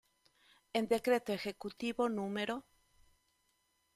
[0.73, 2.27] En decreto ejecutivo No.